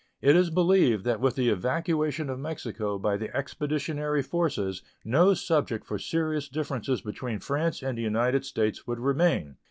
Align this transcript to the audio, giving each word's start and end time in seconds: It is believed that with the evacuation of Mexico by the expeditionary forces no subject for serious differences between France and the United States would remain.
It 0.19 0.35
is 0.35 0.49
believed 0.49 1.03
that 1.03 1.19
with 1.21 1.35
the 1.35 1.49
evacuation 1.49 2.27
of 2.31 2.39
Mexico 2.39 2.97
by 2.97 3.17
the 3.17 3.29
expeditionary 3.37 4.23
forces 4.23 4.81
no 5.05 5.35
subject 5.35 5.85
for 5.85 5.99
serious 5.99 6.49
differences 6.49 7.01
between 7.01 7.37
France 7.37 7.83
and 7.83 7.95
the 7.95 8.01
United 8.01 8.43
States 8.43 8.87
would 8.87 8.97
remain. 8.99 9.57